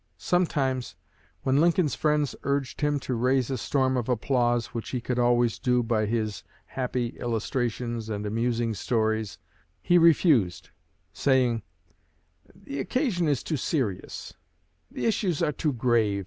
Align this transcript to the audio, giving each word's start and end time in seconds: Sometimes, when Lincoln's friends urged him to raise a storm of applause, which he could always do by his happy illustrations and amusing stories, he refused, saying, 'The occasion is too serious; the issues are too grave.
Sometimes, 0.17 0.95
when 1.43 1.61
Lincoln's 1.61 1.93
friends 1.93 2.33
urged 2.41 2.81
him 2.81 2.99
to 3.01 3.13
raise 3.13 3.51
a 3.51 3.57
storm 3.59 3.95
of 3.95 4.09
applause, 4.09 4.73
which 4.73 4.89
he 4.89 4.99
could 4.99 5.19
always 5.19 5.59
do 5.59 5.83
by 5.83 6.07
his 6.07 6.43
happy 6.65 7.09
illustrations 7.19 8.09
and 8.09 8.25
amusing 8.25 8.73
stories, 8.73 9.37
he 9.79 9.99
refused, 9.99 10.71
saying, 11.13 11.61
'The 12.55 12.79
occasion 12.79 13.27
is 13.27 13.43
too 13.43 13.57
serious; 13.57 14.33
the 14.89 15.05
issues 15.05 15.43
are 15.43 15.51
too 15.51 15.71
grave. 15.71 16.19